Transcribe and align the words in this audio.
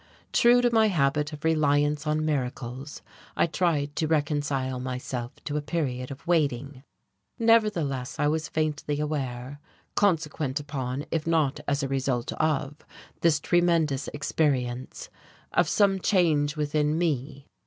True 0.33 0.61
to 0.63 0.71
my 0.73 0.87
habit 0.87 1.31
of 1.31 1.43
reliance 1.45 2.07
on 2.07 2.25
miracles, 2.25 3.03
I 3.37 3.45
tried 3.45 3.95
to 3.97 4.07
reconcile 4.07 4.79
myself 4.79 5.33
to 5.43 5.57
a 5.57 5.61
period 5.61 6.09
of 6.09 6.25
waiting. 6.25 6.81
Nevertheless 7.37 8.15
I 8.17 8.27
was 8.27 8.47
faintly 8.47 8.99
aware 8.99 9.59
consequent 9.93 10.59
upon 10.59 11.05
if 11.11 11.27
not 11.27 11.59
as 11.67 11.83
a 11.83 11.87
result 11.87 12.33
of 12.33 12.77
this 13.19 13.39
tremendous 13.39 14.07
experience 14.07 15.11
of 15.53 15.69
some 15.69 15.99
change 15.99 16.55
within 16.57 16.97
me. 16.97 17.45